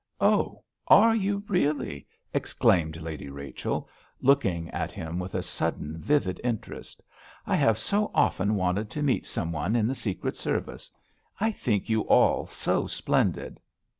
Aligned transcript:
"Oh, 0.19 0.63
are 0.87 1.13
you 1.15 1.43
really?" 1.47 2.07
exclaimed 2.33 2.99
Lady 3.03 3.29
Rachel, 3.29 3.87
looking 4.19 4.67
at 4.71 4.91
him 4.91 5.19
with 5.19 5.35
a 5.35 5.43
sudden 5.43 5.95
vivid 5.99 6.41
interest. 6.43 7.03
"I 7.45 7.55
have 7.55 7.77
so 7.77 8.09
often 8.15 8.55
wanted 8.55 8.89
to 8.89 9.03
meet 9.03 9.27
some 9.27 9.51
one 9.51 9.75
in 9.75 9.85
the 9.85 9.93
secret 9.93 10.35
service. 10.35 10.89
I 11.39 11.51
think 11.51 11.87
you 11.87 12.01
all 12.07 12.47
so 12.47 12.87
splendid!" 12.87 13.59